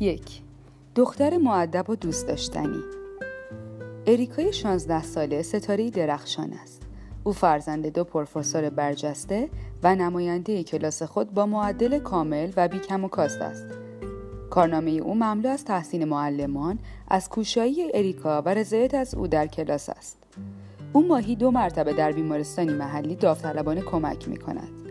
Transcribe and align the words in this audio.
یک 0.00 0.42
دختر 0.94 1.36
معدب 1.36 1.90
و 1.90 1.96
دوست 1.96 2.28
داشتنی 2.28 2.82
اریکای 4.06 4.52
16 4.52 5.02
ساله 5.02 5.42
ستاره 5.42 5.90
درخشان 5.90 6.52
است. 6.52 6.82
او 7.24 7.32
فرزند 7.32 7.86
دو 7.86 8.04
پروفسور 8.04 8.70
برجسته 8.70 9.48
و 9.82 9.94
نماینده 9.94 10.62
کلاس 10.62 11.02
خود 11.02 11.34
با 11.34 11.46
معدل 11.46 11.98
کامل 11.98 12.52
و 12.56 12.68
بیکم 12.68 13.04
و 13.04 13.08
کاست 13.08 13.40
است. 13.40 13.66
کارنامه 14.50 14.90
او 14.90 15.14
مملو 15.14 15.48
از 15.48 15.64
تحسین 15.64 16.04
معلمان، 16.04 16.78
از 17.08 17.28
کوشایی 17.28 17.90
اریکا 17.94 18.42
و 18.42 18.48
رضایت 18.48 18.94
از 18.94 19.14
او 19.14 19.26
در 19.26 19.46
کلاس 19.46 19.88
است. 19.88 20.18
او 20.92 21.06
ماهی 21.06 21.36
دو 21.36 21.50
مرتبه 21.50 21.92
در 21.92 22.12
بیمارستانی 22.12 22.72
محلی 22.72 23.16
داوطلبانه 23.16 23.80
کمک 23.80 24.28
می 24.28 24.36
کند. 24.36 24.87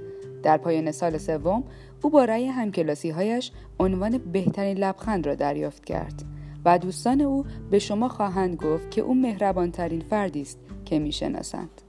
در 0.48 0.58
پایان 0.58 0.92
سال 0.92 1.18
سوم 1.18 1.64
او 2.02 2.10
با 2.10 2.26
رأی 2.26 2.46
همکلاسی 2.46 3.10
هایش 3.10 3.52
عنوان 3.80 4.18
بهترین 4.18 4.78
لبخند 4.78 5.28
را 5.28 5.36
دریافت 5.36 5.86
کرد 5.86 6.24
و 6.66 6.78
دوستان 6.78 7.22
او 7.22 7.46
به 7.72 7.80
شما 7.80 8.10
خواهند 8.10 8.56
گفت 8.56 8.92
که 8.92 9.02
او 9.02 9.16
مهربانترین 9.16 10.02
فردی 10.02 10.42
است 10.42 10.60
که 10.86 11.00
می‌شناسند. 11.00 11.82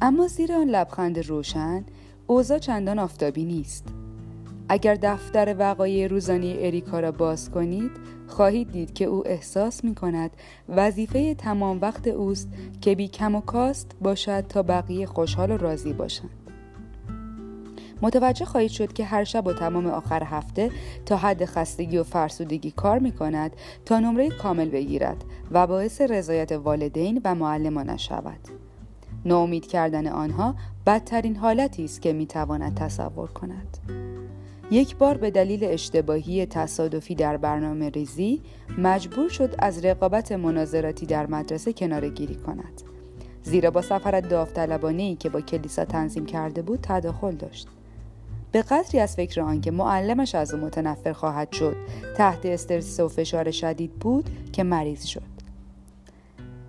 اما 0.00 0.28
زیر 0.28 0.52
آن 0.52 0.68
لبخند 0.68 1.18
روشن 1.26 1.84
اوضاع 2.26 2.58
چندان 2.58 2.98
آفتابی 2.98 3.44
نیست. 3.44 3.84
اگر 4.68 4.94
دفتر 4.94 5.56
وقایع 5.58 6.06
روزانه 6.06 6.56
اریکا 6.58 7.00
را 7.00 7.12
باز 7.12 7.50
کنید 7.50 7.90
خواهید 8.28 8.72
دید 8.72 8.94
که 8.94 9.04
او 9.04 9.28
احساس 9.28 9.84
می 9.84 9.94
کند 9.94 10.30
وظیفه 10.68 11.34
تمام 11.34 11.80
وقت 11.80 12.08
اوست 12.08 12.48
که 12.80 12.94
بی 12.94 13.08
کم 13.08 13.34
و 13.34 13.40
کاست 13.40 13.96
باشد 14.00 14.40
تا 14.48 14.62
بقیه 14.62 15.06
خوشحال 15.06 15.50
و 15.50 15.56
راضی 15.56 15.92
باشند. 15.92 16.41
متوجه 18.02 18.44
خواهید 18.44 18.70
شد 18.70 18.92
که 18.92 19.04
هر 19.04 19.24
شب 19.24 19.46
و 19.46 19.52
تمام 19.52 19.86
آخر 19.86 20.24
هفته 20.24 20.70
تا 21.06 21.16
حد 21.16 21.44
خستگی 21.44 21.98
و 21.98 22.02
فرسودگی 22.02 22.70
کار 22.70 22.98
می 22.98 23.12
کند 23.12 23.52
تا 23.84 23.98
نمره 23.98 24.30
کامل 24.30 24.68
بگیرد 24.68 25.24
و 25.50 25.66
باعث 25.66 26.00
رضایت 26.00 26.52
والدین 26.52 27.20
و 27.24 27.34
معلمانش 27.34 28.08
شود. 28.08 28.38
ناامید 29.24 29.66
کردن 29.66 30.06
آنها 30.06 30.54
بدترین 30.86 31.36
حالتی 31.36 31.84
است 31.84 32.02
که 32.02 32.12
می 32.12 32.26
تواند 32.26 32.74
تصور 32.74 33.28
کند. 33.28 33.78
یک 34.70 34.96
بار 34.96 35.16
به 35.16 35.30
دلیل 35.30 35.64
اشتباهی 35.64 36.46
تصادفی 36.46 37.14
در 37.14 37.36
برنامه 37.36 37.90
ریزی 37.90 38.40
مجبور 38.78 39.28
شد 39.28 39.54
از 39.58 39.84
رقابت 39.84 40.32
مناظراتی 40.32 41.06
در 41.06 41.26
مدرسه 41.26 41.72
کناره 41.72 42.08
گیری 42.08 42.34
کند. 42.34 42.82
زیرا 43.42 43.70
با 43.70 43.82
سفر 43.82 44.20
داوطلبانه 44.20 45.16
که 45.16 45.28
با 45.28 45.40
کلیسا 45.40 45.84
تنظیم 45.84 46.26
کرده 46.26 46.62
بود 46.62 46.78
تداخل 46.82 47.32
داشت. 47.32 47.68
به 48.52 48.62
قدری 48.62 49.00
از 49.00 49.16
فکر 49.16 49.40
آنکه 49.40 49.70
معلمش 49.70 50.34
از 50.34 50.54
او 50.54 50.60
متنفر 50.60 51.12
خواهد 51.12 51.52
شد 51.52 51.76
تحت 52.16 52.46
استرس 52.46 53.00
و 53.00 53.08
فشار 53.08 53.50
شدید 53.50 53.92
بود 53.92 54.30
که 54.52 54.62
مریض 54.62 55.04
شد 55.04 55.32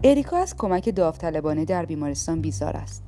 اریکا 0.03 0.37
از 0.37 0.57
کمک 0.57 0.95
داوطلبانه 0.95 1.65
در 1.65 1.85
بیمارستان 1.85 2.41
بیزار 2.41 2.77
است 2.77 3.03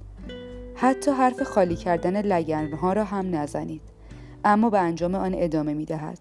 حتی 0.76 1.12
حرف 1.12 1.44
خالی 1.44 1.76
کردن 1.76 2.22
لگنها 2.22 2.94
را 2.94 3.04
هم 3.04 3.36
نزنید 3.36 3.82
اما 4.46 4.70
به 4.70 4.80
انجام 4.80 5.16
آن 5.16 5.36
ادامه 5.38 5.74
می 5.74 5.86
دهد. 5.86 6.18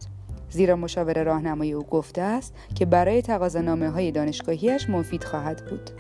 زیرا 0.51 0.77
مشاور 0.77 1.23
راهنمای 1.23 1.73
او 1.73 1.83
گفته 1.83 2.23
است 2.23 2.55
که 2.75 2.87
برای 2.87 3.23
تقاضانامه 3.23 3.91
های 3.91 4.13
دانشگاهیش 4.13 4.91
مفید 4.91 5.25
خواهد 5.25 5.65
بود. 5.71 5.91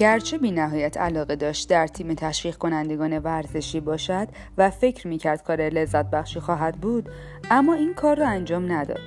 گرچه 0.00 0.38
بی 0.38 0.50
نهایت 0.50 0.96
علاقه 0.96 1.36
داشت 1.36 1.68
در 1.68 1.86
تیم 1.86 2.14
تشویق 2.14 2.56
کنندگان 2.56 3.18
ورزشی 3.18 3.80
باشد 3.80 4.28
و 4.58 4.70
فکر 4.70 5.08
می 5.08 5.18
کرد 5.18 5.42
کار 5.42 5.62
لذت 5.62 6.10
بخشی 6.10 6.40
خواهد 6.40 6.76
بود 6.76 7.08
اما 7.50 7.74
این 7.74 7.94
کار 7.94 8.16
را 8.16 8.28
انجام 8.28 8.72
نداد. 8.72 9.00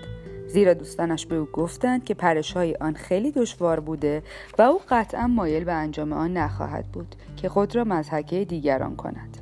زیرا 0.47 0.73
دوستانش 0.73 1.25
به 1.25 1.35
او 1.35 1.45
گفتند 1.45 2.03
که 2.03 2.13
پرش 2.13 2.53
های 2.53 2.75
آن 2.75 2.93
خیلی 2.93 3.31
دشوار 3.31 3.79
بوده 3.79 4.23
و 4.57 4.61
او 4.61 4.79
قطعا 4.89 5.27
مایل 5.27 5.63
به 5.63 5.73
انجام 5.73 6.13
آن 6.13 6.37
نخواهد 6.37 6.85
بود 6.85 7.15
که 7.37 7.49
خود 7.49 7.75
را 7.75 7.83
مزحکه 7.83 8.45
دیگران 8.45 8.95
کند. 8.95 9.37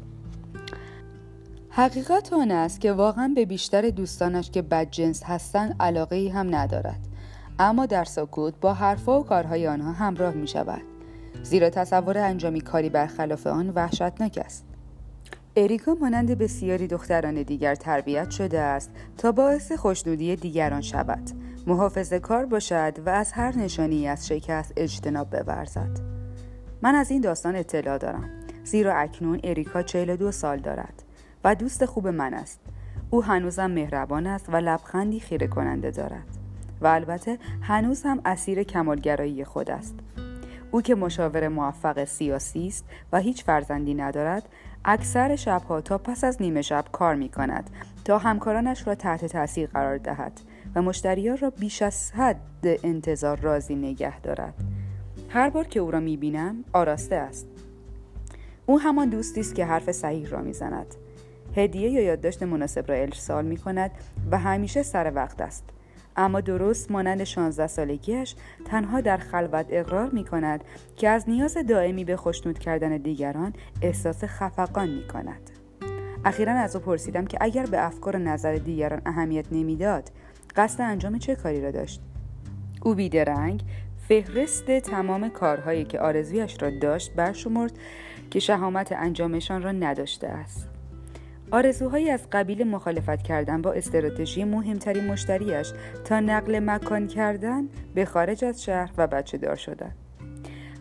حقیقت 1.70 2.34
آن 2.34 2.52
است 2.52 2.82
که 2.82 2.92
واقعا 2.92 3.32
به 3.36 3.46
بیشتر 3.46 3.90
دوستانش 3.90 4.52
که 4.52 4.62
بدجنس 4.62 5.24
هستند 5.24 5.76
علاقه 5.80 6.16
ای 6.16 6.30
هم 6.30 6.56
ندارد. 6.56 7.00
اما 7.60 7.86
در 7.86 8.04
سکوت 8.04 8.54
با 8.62 8.74
حرفها 8.74 9.20
و 9.20 9.24
کارهای 9.24 9.68
آنها 9.68 9.92
همراه 9.92 10.34
می 10.34 10.48
شود 10.48 10.91
زیرا 11.44 11.70
تصور 11.70 12.18
انجامی 12.18 12.62
کاری 12.62 12.90
برخلاف 12.90 13.48
آن 13.48 13.70
وحشتناک 13.70 14.40
است. 14.46 14.66
اریکا 15.56 15.94
مانند 15.94 16.38
بسیاری 16.38 16.88
دختران 16.88 17.44
دیگر 17.44 17.76
تربیت 17.76 18.32
شده 18.32 18.60
است 18.60 18.92
تا 19.18 19.32
باعث 19.32 19.72
خوشنودی 19.72 20.36
دیگران 20.36 20.82
شود. 20.82 21.30
محافظه 21.68 22.20
کار 22.20 22.46
باشد 22.46 22.94
و 23.06 23.10
از 23.10 23.32
هر 23.32 23.58
نشانی 23.58 24.08
از 24.08 24.28
شکست 24.28 24.74
اجتناب 24.78 25.44
بورزد. 25.44 26.00
من 26.82 26.96
از 26.96 27.12
این 27.12 27.22
داستان 27.22 27.56
اطلاع 27.56 27.98
دارم 27.98 28.30
زیرا 28.64 28.94
اکنون 28.96 29.40
اریکا 29.44 29.84
42 29.84 30.32
سال 30.32 30.58
دارد 30.58 31.04
و 31.44 31.56
دوست 31.56 31.86
خوب 31.86 32.08
من 32.08 32.34
است. 32.34 32.60
او 33.10 33.24
هنوزم 33.24 33.72
مهربان 33.72 34.28
است 34.28 34.50
و 34.50 34.56
لبخندی 34.56 35.20
خیره 35.20 35.48
کننده 35.48 35.92
دارد 35.92 36.28
و 36.82 36.88
البته 36.88 37.38
هنوز 37.62 38.04
هم 38.04 38.22
اسیر 38.26 38.64
کمالگرایی 38.64 39.46
خود 39.46 39.72
است. 39.72 39.96
او 40.72 40.82
که 40.82 40.96
مشاور 40.96 41.48
موفق 41.48 42.04
سیاسی 42.04 42.68
است 42.68 42.86
و 43.12 43.20
هیچ 43.20 43.44
فرزندی 43.44 43.94
ندارد 43.94 44.44
اکثر 44.86 45.36
شبها 45.36 45.82
تا 45.82 45.98
پس 45.98 46.24
از 46.24 46.42
نیمه 46.42 46.62
شب 46.62 46.86
کار 46.92 47.16
می 47.16 47.30
کند 47.30 47.70
تا 48.06 48.18
همکارانش 48.18 48.88
را 48.88 48.96
تحت 48.96 49.26
تاثیر 49.26 49.70
قرار 49.70 49.98
دهد 49.98 50.42
و 50.76 50.82
مشتریان 50.82 51.38
را 51.38 51.50
بیش 51.50 51.82
از 51.82 52.12
حد 52.12 52.38
انتظار 52.64 53.40
راضی 53.40 53.76
نگه 53.76 54.20
دارد. 54.20 54.54
هر 55.30 55.50
بار 55.50 55.64
که 55.68 55.80
او 55.80 55.92
را 55.92 56.00
می 56.00 56.18
بینم 56.18 56.64
آراسته 56.74 57.16
است. 57.16 57.48
او 58.66 58.80
همان 58.80 59.10
دوستی 59.10 59.40
است 59.40 59.56
که 59.56 59.66
حرف 59.66 59.92
صحیح 59.92 60.30
را 60.30 60.42
می‌زند. 60.42 60.96
هدیه 61.56 61.90
یا 61.90 62.02
یادداشت 62.02 62.44
مناسب 62.44 62.90
را 62.90 62.96
ارسال 62.96 63.46
می 63.46 63.58
کند 63.58 63.92
و 64.32 64.38
همیشه 64.38 64.84
سر 64.84 65.12
وقت 65.16 65.42
است. 65.42 65.64
اما 66.22 66.42
درست 66.42 66.92
مانند 66.92 67.24
16 67.24 67.68
سالگیش 67.68 68.36
تنها 68.66 69.02
در 69.02 69.18
خلوت 69.18 69.66
اقرار 69.70 70.10
می 70.10 70.24
کند 70.24 70.64
که 70.96 71.10
از 71.10 71.30
نیاز 71.30 71.58
دائمی 71.70 72.06
به 72.06 72.16
خوشنود 72.16 72.60
کردن 72.60 72.98
دیگران 72.98 73.54
احساس 73.82 74.24
خفقان 74.24 74.90
می 74.90 75.08
کند. 75.08 75.50
اخیرا 76.26 76.54
از 76.54 76.76
او 76.76 76.82
پرسیدم 76.82 77.26
که 77.26 77.38
اگر 77.42 77.66
به 77.66 77.86
افکار 77.86 78.18
نظر 78.18 78.56
دیگران 78.56 79.02
اهمیت 79.06 79.46
نمی‌داد 79.52 80.12
قصد 80.56 80.82
انجام 80.82 81.18
چه 81.18 81.36
کاری 81.36 81.62
را 81.62 81.72
داشت 81.72 82.02
او 82.82 82.96
بیدرنگ 82.96 83.62
فهرست 84.08 84.72
تمام 84.72 85.30
کارهایی 85.30 85.86
که 85.86 86.00
آرزویش 86.00 86.62
را 86.62 86.70
داشت 86.70 87.14
برشمرد 87.14 87.74
که 88.32 88.40
شهامت 88.40 88.92
انجامشان 88.92 89.62
را 89.62 89.72
نداشته 89.72 90.28
است 90.28 90.71
آرزوهایی 91.52 92.10
از 92.10 92.28
قبیل 92.32 92.68
مخالفت 92.68 93.22
کردن 93.22 93.62
با 93.62 93.72
استراتژی 93.72 94.44
مهمترین 94.44 95.08
مشتریش 95.08 95.74
تا 96.06 96.20
نقل 96.20 96.60
مکان 96.60 97.08
کردن 97.08 97.68
به 97.96 98.06
خارج 98.06 98.46
از 98.46 98.64
شهر 98.64 98.92
و 98.98 99.08
بچه 99.08 99.38
دار 99.38 99.56
شدن. 99.56 99.92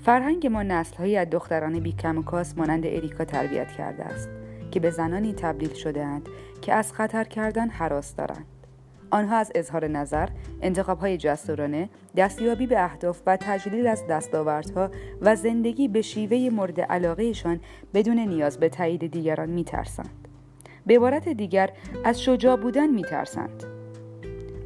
فرهنگ 0.03 0.47
ما 0.47 0.62
نسلهایی 0.62 1.16
از 1.16 1.31
دختران 1.31 1.81
بیکم 1.81 2.19
و 2.19 2.22
کاس 2.22 2.58
مانند 2.58 2.86
اریکا 2.86 3.25
تربیت 3.25 3.72
کرده 3.72 4.04
است 4.04 4.28
که 4.70 4.81
به 4.81 4.91
زنانی 4.91 5.32
تبدیل 5.32 5.75
شدهاند 5.75 6.28
که 6.62 6.75
از 6.75 6.92
خطر 6.92 7.25
کردن 7.25 7.69
حراس 7.69 8.16
دارند. 8.16 8.47
آنها 9.10 9.37
از 9.37 9.52
اظهار 9.54 9.88
نظر، 9.88 10.28
انتخابهای 10.62 11.16
جسورانه، 11.16 11.88
دستیابی 12.16 12.66
به 12.66 12.84
اهداف 12.84 13.22
و 13.26 13.37
تجلیل 13.37 13.87
از 13.87 14.06
دستاوردها 14.06 14.91
و 15.20 15.37
زندگی 15.37 15.88
به 15.88 16.02
شیوه 16.02 16.54
مورد 16.54 16.81
علاقهشان 16.81 17.60
بدون 17.94 18.19
نیاز 18.19 18.58
به 18.58 18.69
تایید 18.69 19.11
دیگران 19.12 19.49
میترسند. 19.50 20.19
به 20.87 20.97
عبارت 20.97 21.29
دیگر 21.29 21.71
از 22.05 22.23
شجاع 22.23 22.56
بودن 22.56 22.91
میترسند 22.91 23.65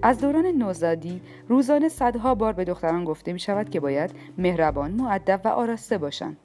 از 0.02 0.20
دوران 0.20 0.46
نوزادی 0.46 1.20
روزانه 1.48 1.88
صدها 1.88 2.34
بار 2.34 2.52
به 2.52 2.64
دختران 2.64 3.04
گفته 3.04 3.32
می 3.32 3.38
شود 3.38 3.70
که 3.70 3.80
باید 3.80 4.10
مهربان، 4.38 4.90
معدب 4.90 5.40
و 5.44 5.48
آراسته 5.48 5.98
باشند. 5.98 6.36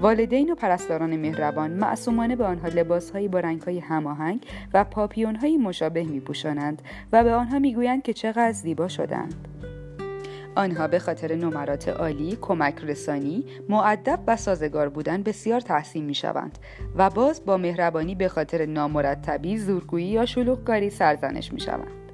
والدین 0.00 0.50
و 0.50 0.54
پرستاران 0.54 1.16
مهربان 1.16 1.70
معصومانه 1.70 2.36
به 2.36 2.44
آنها 2.44 2.68
لباسهایی 2.68 3.28
با 3.28 3.40
رنگهای 3.40 3.78
هماهنگ 3.78 4.46
و 4.74 4.84
پاپیونهایی 4.84 5.56
مشابه 5.56 6.04
می 6.04 6.20
پوشانند 6.20 6.82
و 7.12 7.24
به 7.24 7.34
آنها 7.34 7.58
می‌گویند 7.58 8.02
که 8.02 8.12
چقدر 8.12 8.52
زیبا 8.52 8.88
شدند. 8.88 9.34
آنها 10.56 10.88
به 10.88 10.98
خاطر 10.98 11.34
نمرات 11.34 11.88
عالی، 11.88 12.38
کمک 12.40 12.74
رسانی، 12.82 13.44
معدب 13.68 14.20
و 14.26 14.36
سازگار 14.36 14.88
بودن 14.88 15.22
بسیار 15.22 15.60
تحسین 15.60 16.04
می 16.04 16.14
شوند 16.14 16.58
و 16.96 17.10
باز 17.10 17.44
با 17.44 17.56
مهربانی 17.56 18.14
به 18.14 18.28
خاطر 18.28 18.66
نامرتبی، 18.66 19.58
زورگویی 19.58 20.06
یا 20.06 20.26
شلوغکاری 20.26 20.90
سرزنش 20.90 21.52
می 21.52 21.60
شوند. 21.60 22.06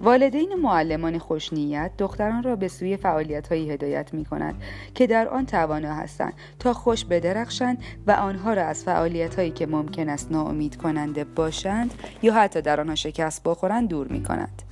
والدین 0.00 0.54
معلمان 0.62 1.18
خوشنیت 1.18 1.90
دختران 1.98 2.42
را 2.42 2.56
به 2.56 2.68
سوی 2.68 2.96
فعالیت 2.96 3.48
هایی 3.48 3.70
هدایت 3.70 4.14
می 4.14 4.24
کند 4.24 4.54
که 4.94 5.06
در 5.06 5.28
آن 5.28 5.46
توانا 5.46 5.94
هستند 5.94 6.32
تا 6.58 6.72
خوش 6.72 7.04
بدرخشند 7.04 7.78
و 8.06 8.10
آنها 8.10 8.54
را 8.54 8.66
از 8.66 8.84
فعالیت 8.84 9.34
هایی 9.34 9.50
که 9.50 9.66
ممکن 9.66 10.08
است 10.08 10.32
ناامید 10.32 10.76
کننده 10.76 11.24
باشند 11.24 11.94
یا 12.22 12.34
حتی 12.34 12.62
در 12.62 12.80
آنها 12.80 12.94
شکست 12.94 13.42
بخورند 13.44 13.88
دور 13.88 14.08
می 14.08 14.22
کند. 14.22 14.62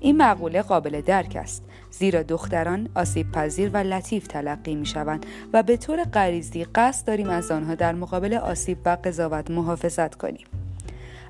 این 0.00 0.16
مقوله 0.16 0.62
قابل 0.62 1.00
درک 1.00 1.36
است 1.36 1.64
زیرا 1.90 2.22
دختران 2.22 2.88
آسیب 2.94 3.32
پذیر 3.32 3.70
و 3.72 3.76
لطیف 3.76 4.26
تلقی 4.26 4.74
می 4.74 4.86
شوند 4.86 5.26
و 5.52 5.62
به 5.62 5.76
طور 5.76 6.04
غریزی 6.04 6.64
قصد 6.64 7.06
داریم 7.06 7.28
از 7.28 7.50
آنها 7.50 7.74
در 7.74 7.94
مقابل 7.94 8.34
آسیب 8.34 8.78
و 8.84 8.96
قضاوت 9.04 9.50
محافظت 9.50 10.14
کنیم 10.14 10.46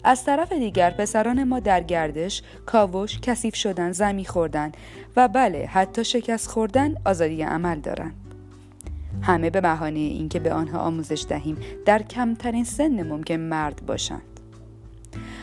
از 0.04 0.24
طرف 0.24 0.52
دیگر 0.52 0.90
پسران 0.90 1.44
ما 1.44 1.60
در 1.60 1.82
گردش، 1.82 2.42
کاوش، 2.66 3.20
کثیف 3.20 3.54
شدن، 3.54 3.92
زمی 3.92 4.24
خوردن 4.24 4.72
و 5.16 5.28
بله 5.28 5.66
حتی 5.66 6.04
شکست 6.04 6.48
خوردن 6.48 6.94
آزادی 7.04 7.42
عمل 7.42 7.80
دارند. 7.80 8.14
همه 9.22 9.50
به 9.50 9.60
بهانه 9.60 9.98
اینکه 9.98 10.40
به 10.40 10.52
آنها 10.52 10.78
آموزش 10.78 11.26
دهیم 11.28 11.56
در 11.86 12.02
کمترین 12.02 12.64
سن 12.64 13.02
ممکن 13.02 13.34
مرد 13.34 13.86
باشند. 13.86 14.22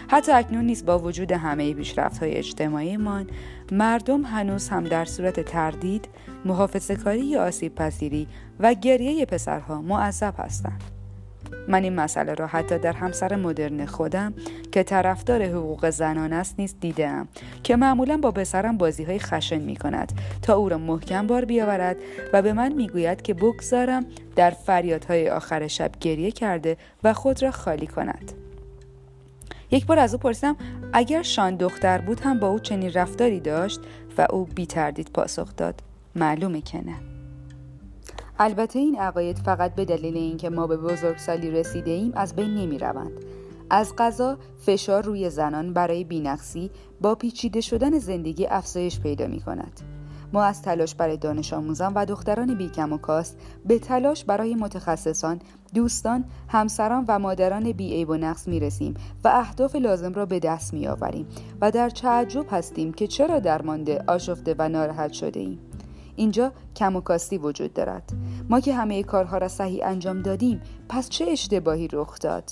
حتی 0.08 0.32
اکنون 0.32 0.66
نیز 0.66 0.86
با 0.86 1.00
وجود 1.00 1.32
همه 1.32 1.74
پیشرفت 1.74 2.18
های 2.18 2.36
اجتماعیمان 2.36 3.28
مردم 3.72 4.22
هنوز 4.22 4.70
هم 4.70 4.84
در 4.84 5.06
صورت 5.06 5.40
تردید، 5.40 6.10
محافظه 6.46 6.96
کاری 6.96 7.26
یا 7.26 7.44
آسیب 7.48 7.76
پذیری 7.76 8.28
و 8.60 8.74
گریه 8.74 9.26
پسرها 9.26 9.82
معذب 9.82 10.34
هستند. 10.38 10.84
من 11.68 11.84
این 11.84 11.96
مسئله 11.96 12.34
را 12.34 12.48
حتی 12.48 12.78
در 12.80 12.94
همسر 12.94 13.36
مدرن 13.36 13.86
خودم 13.86 14.34
که 14.72 14.84
طرفدار 14.84 15.44
حقوق 15.44 15.90
زنان 15.90 16.34
است 16.34 16.56
نیز 16.60 16.76
دیدم 16.80 17.28
که 17.64 17.76
معمولا 17.76 18.18
با 18.18 18.32
پسرم 18.32 18.78
بازی 18.78 19.04
های 19.04 19.20
خشن 19.20 19.58
می 19.58 19.76
کند 19.76 20.12
تا 20.42 20.56
او 20.56 20.70
را 20.70 20.78
محکم 20.78 21.28
بار 21.28 21.46
بیاورد 21.46 21.98
و 22.34 22.42
به 22.42 22.54
من 22.54 22.74
می‌گوید 22.74 23.22
که 23.22 23.34
بگذارم 23.34 24.06
در 24.36 24.50
فریادهای 24.52 25.30
آخر 25.30 25.68
شب 25.68 25.92
گریه 26.00 26.32
کرده 26.32 26.78
و 27.04 27.14
خود 27.14 27.44
را 27.44 27.52
خالی 27.52 27.88
کند 27.88 28.45
یک 29.72 29.86
بار 29.86 30.00
از 30.00 30.14
او 30.14 30.20
پرسیدم 30.20 30.56
اگر 30.94 31.22
شان 31.22 31.56
دختر 31.56 31.98
بود 31.98 32.20
هم 32.20 32.40
با 32.40 32.48
او 32.48 32.60
چنین 32.60 32.94
رفتاری 32.94 33.40
داشت 33.40 33.80
و 34.18 34.28
او 34.30 34.46
بی 34.46 34.66
تردید 34.66 35.10
پاسخ 35.14 35.56
داد 35.56 35.82
معلومه 36.16 36.62
که 36.62 36.78
نه 36.78 36.96
البته 38.40 38.80
این 38.80 39.00
عقاید 39.00 39.38
فقط 39.38 39.76
به 39.76 39.86
دلیل 39.86 40.18
اینکه 40.18 40.50
ما 40.50 40.68
به 40.68 40.78
بزرگسالی 40.78 41.52
رسیده 41.52 41.92
ایم 41.92 42.12
از 42.16 42.36
بین 42.36 42.56
نمی 42.56 42.78
روند. 42.78 43.12
از 43.70 43.96
غذا 43.98 44.38
فشار 44.58 45.04
روی 45.04 45.30
زنان 45.30 45.74
برای 45.74 46.04
بینقصی 46.04 46.72
با 47.02 47.16
پیچیده 47.16 47.62
شدن 47.62 48.00
زندگی 48.00 48.46
افزایش 48.46 49.00
پیدا 49.00 49.28
می 49.28 49.40
کند. 49.40 49.95
ما 50.34 50.44
از 50.44 50.62
تلاش 50.62 50.96
برای 50.96 51.18
دانش 51.18 51.54
آموزان 51.54 51.94
و 51.94 52.06
دختران 52.06 52.56
بیکم 52.56 52.94
و 52.94 52.98
کاست 52.98 53.38
به 53.66 53.80
تلاش 53.80 54.24
برای 54.24 54.56
متخصصان، 54.56 55.40
دوستان، 55.74 56.26
همسران 56.48 57.06
و 57.08 57.20
مادران 57.20 57.72
بی 57.72 58.06
و 58.06 58.18
نقص 58.18 58.48
می 58.48 58.60
رسیم 58.60 58.94
و 59.24 59.28
اهداف 59.28 59.76
لازم 59.76 60.14
را 60.14 60.26
به 60.26 60.40
دست 60.40 60.74
می 60.74 60.88
آوریم 60.88 61.28
و 61.62 61.72
در 61.72 61.90
تعجب 61.90 62.46
هستیم 62.50 62.94
که 62.94 63.08
چرا 63.08 63.40
درمانده، 63.40 64.04
آشفته 64.08 64.56
و 64.60 64.70
ناراحت 64.70 65.14
شده 65.14 65.40
ایم. 65.40 65.60
اینجا 66.16 66.52
کم 66.76 66.96
و 66.96 67.02
کاستی 67.02 67.38
وجود 67.38 67.74
دارد. 67.74 68.12
ما 68.50 68.60
که 68.60 68.74
همه 68.74 69.04
کارها 69.04 69.38
را 69.38 69.48
صحیح 69.48 69.88
انجام 69.88 70.22
دادیم 70.22 70.62
پس 70.90 71.10
چه 71.10 71.26
اشتباهی 71.26 71.88
رخ 71.94 72.20
داد؟ 72.20 72.52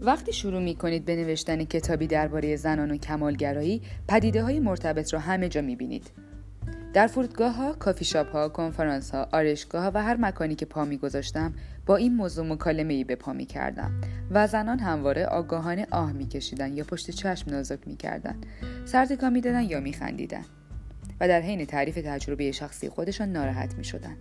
وقتی 0.00 0.32
شروع 0.32 0.62
می 0.62 0.74
کنید 0.74 1.04
به 1.04 1.16
نوشتن 1.16 1.64
کتابی 1.64 2.06
درباره 2.06 2.56
زنان 2.56 2.90
و 2.90 2.96
کمالگرایی 2.96 3.82
پدیده 4.08 4.42
های 4.42 4.60
مرتبط 4.60 5.14
را 5.14 5.20
همه 5.20 5.48
جا 5.48 5.60
می 5.60 5.76
بینید 5.76 6.10
در 6.96 7.06
فرودگاه 7.06 7.54
ها، 7.54 7.72
کافی 7.72 8.04
شاپ 8.04 8.32
ها، 8.32 8.48
کنفرانس 8.48 9.10
ها، 9.10 9.28
آرشگاه 9.32 9.82
ها 9.82 9.90
و 9.94 10.02
هر 10.02 10.16
مکانی 10.16 10.54
که 10.54 10.66
پا 10.66 10.84
می 10.84 10.96
گذاشتم 10.96 11.54
با 11.86 11.96
این 11.96 12.14
موضوع 12.14 12.46
مکالمه 12.46 12.94
ای 12.94 13.04
به 13.04 13.16
پا 13.16 13.32
می 13.32 13.46
کردم 13.46 13.90
و 14.30 14.46
زنان 14.46 14.78
همواره 14.78 15.26
آگاهانه 15.26 15.86
آه 15.90 16.12
می 16.12 16.26
کشیدن 16.26 16.76
یا 16.76 16.84
پشت 16.84 17.10
چشم 17.10 17.50
نازک 17.50 17.78
می 17.86 17.96
کردن 17.96 18.36
سرتکان 18.84 19.32
می 19.32 19.40
دادن 19.40 19.62
یا 19.62 19.80
می 19.80 19.92
خندیدن. 19.92 20.44
و 21.20 21.28
در 21.28 21.40
حین 21.40 21.64
تعریف 21.64 21.94
تجربه 21.94 22.52
شخصی 22.52 22.88
خودشان 22.88 23.32
ناراحت 23.32 23.74
می 23.74 23.84
شدن. 23.84 24.16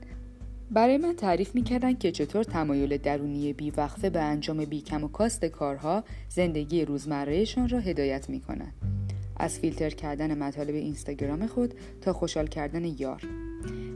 برای 0.72 0.98
من 0.98 1.16
تعریف 1.16 1.56
می‌کردن 1.56 1.94
که 1.94 2.12
چطور 2.12 2.44
تمایل 2.44 2.98
درونی 2.98 3.54
بیوقفه 3.54 4.10
به 4.10 4.22
انجام 4.22 4.66
بیکم 4.66 5.04
و 5.04 5.08
کاست 5.08 5.46
کارها 5.46 6.04
زندگی 6.30 6.86
روزمرهشان 6.86 7.70
را 7.70 7.80
هدایت 7.80 8.30
می‌کنند 8.30 8.95
از 9.38 9.60
فیلتر 9.60 9.90
کردن 9.90 10.38
مطالب 10.38 10.76
اینستاگرام 10.76 11.48
خود 11.48 11.74
تا 12.02 12.14
خوشحال 12.14 12.48
کردن 12.48 12.86
یار 12.86 13.22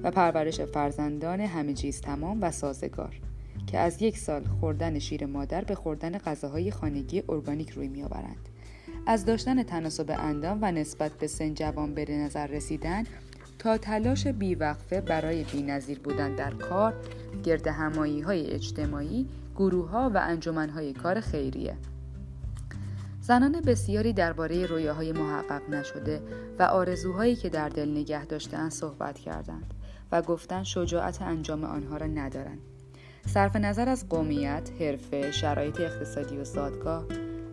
و 0.04 0.12
پرورش 0.12 0.62
فرزندان 0.62 1.42
همه 1.42 1.74
چیز 1.74 2.02
تمام 2.02 2.38
و 2.42 2.52
سازگار 2.52 3.16
که 3.68 3.78
از 3.78 4.02
یک 4.02 4.18
سال 4.18 4.44
خوردن 4.60 5.00
شیر 5.00 5.26
مادر 5.26 5.64
به 5.64 5.76
خوردن 5.76 6.18
غذاهای 6.18 6.72
خانگی 6.72 7.24
ارگانیک 7.30 7.70
روی 7.70 7.88
میآورند 7.88 8.50
از 9.06 9.26
داشتن 9.26 9.64
تناسب 9.64 10.16
اندام 10.20 10.60
و 10.62 10.72
نسبت 10.72 11.12
به 11.12 11.28
سن 11.28 11.54
جوان 11.54 11.94
به 11.94 12.06
نظر 12.12 12.48
رسیدن 12.48 13.04
تا 13.60 13.78
تلاش 13.78 14.28
بیوقفه 14.28 15.02
برای 15.02 15.44
بینظیر 15.44 16.00
بودن 16.00 16.36
در 16.36 16.52
کار، 16.52 16.94
گرد 17.44 17.68
همایی 17.68 18.22
های 18.22 18.52
اجتماعی، 18.52 19.28
گروه 19.56 19.90
ها 19.90 20.12
و 20.14 20.18
انجمن 20.18 20.70
های 20.70 20.94
کار 20.94 21.20
خیریه. 21.20 21.76
زنان 23.30 23.62
بسیاری 23.62 24.14
درباره 24.14 24.66
رویاهای 24.66 25.12
محقق 25.12 25.70
نشده 25.70 26.22
و 26.60 26.64
آرزوهایی 26.64 27.36
که 27.36 27.50
در 27.50 27.70
دل 27.70 27.92
نگه 27.92 28.26
داشتهاند 28.26 28.72
صحبت 28.72 29.20
کردند 29.20 29.74
و 30.12 30.22
گفتن 30.22 30.64
شجاعت 30.64 31.22
انجام 31.22 31.64
آنها 31.64 31.98
را 31.98 32.08
ندارند. 32.08 32.62
صرف 33.26 33.56
نظر 33.56 33.90
از 33.90 34.10
قومیت، 34.10 34.70
حرفه، 34.80 35.32
شرایط 35.32 35.82
اقتصادی 35.82 36.38
و 36.38 36.44
زادگاه 36.44 37.06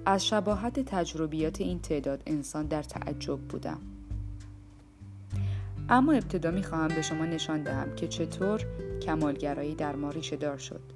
از 0.06 0.26
شباهت 0.26 0.80
تجربیات 0.80 1.60
این 1.60 1.78
تعداد 1.78 2.22
انسان 2.26 2.66
در 2.66 2.82
تعجب 2.82 3.38
بودم 3.38 3.78
اما 5.88 6.12
ابتدا 6.12 6.50
می 6.50 6.62
خواهم 6.62 6.88
به 6.88 7.02
شما 7.02 7.24
نشان 7.24 7.62
دهم 7.62 7.94
که 7.94 8.08
چطور 8.08 8.60
کمالگرایی 9.02 9.74
در 9.74 9.96
ما 9.96 10.10
ریشه 10.10 10.36
دار 10.36 10.58
شد 10.58 10.95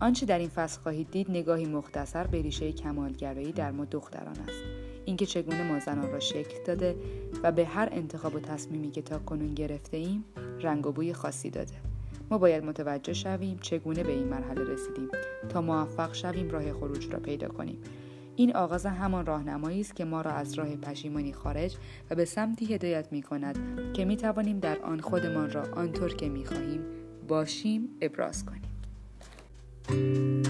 آنچه 0.00 0.26
در 0.26 0.38
این 0.38 0.48
فصل 0.48 0.80
خواهید 0.80 1.10
دید 1.10 1.30
نگاهی 1.30 1.66
مختصر 1.66 2.26
به 2.26 2.42
ریشه 2.42 2.72
کمالگرایی 2.72 3.52
در 3.52 3.70
ما 3.70 3.84
دختران 3.84 4.38
است. 4.38 4.62
اینکه 5.04 5.26
چگونه 5.26 5.72
ما 5.72 5.78
زنان 5.78 6.12
را 6.12 6.20
شکل 6.20 6.64
داده 6.66 6.96
و 7.42 7.52
به 7.52 7.64
هر 7.66 7.88
انتخاب 7.92 8.34
و 8.34 8.40
تصمیمی 8.40 8.90
که 8.90 9.02
تا 9.02 9.18
کنون 9.18 9.54
گرفته 9.54 9.96
ایم 9.96 10.24
رنگ 10.60 10.86
و 10.86 10.92
بوی 10.92 11.12
خاصی 11.12 11.50
داده. 11.50 11.74
ما 12.30 12.38
باید 12.38 12.64
متوجه 12.64 13.12
شویم 13.12 13.58
چگونه 13.60 14.02
به 14.02 14.12
این 14.12 14.28
مرحله 14.28 14.64
رسیدیم 14.64 15.08
تا 15.48 15.60
موفق 15.60 16.14
شویم 16.14 16.50
راه 16.50 16.72
خروج 16.72 17.12
را 17.12 17.18
پیدا 17.18 17.48
کنیم. 17.48 17.78
این 18.36 18.56
آغاز 18.56 18.86
همان 18.86 19.26
راهنمایی 19.26 19.80
است 19.80 19.96
که 19.96 20.04
ما 20.04 20.20
را 20.20 20.30
از 20.30 20.54
راه 20.54 20.76
پشیمانی 20.76 21.32
خارج 21.32 21.76
و 22.10 22.14
به 22.14 22.24
سمتی 22.24 22.74
هدایت 22.74 23.12
می 23.12 23.22
کند 23.22 23.58
که 23.92 24.04
می 24.04 24.16
توانیم 24.16 24.58
در 24.58 24.78
آن 24.78 25.00
خودمان 25.00 25.50
را 25.50 25.62
آنطور 25.76 26.14
که 26.14 26.28
می 26.28 26.44
خواهیم 26.44 26.84
باشیم 27.28 27.88
ابراز 28.00 28.44
کنیم. 28.44 28.69
Thank 29.90 30.46
you. 30.46 30.49